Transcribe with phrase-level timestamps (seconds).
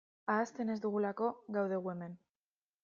[0.35, 2.19] Ahazten ez dugulako gaude gu hemen.